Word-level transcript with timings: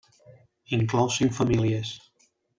Inclou 0.77 1.11
cinc 1.17 1.37
famílies. 1.41 1.93